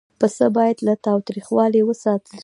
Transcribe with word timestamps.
پسه 0.19 0.45
باید 0.55 0.77
له 0.87 0.93
تاوتریخوالي 1.05 1.81
وساتل 1.85 2.31
شي. 2.37 2.39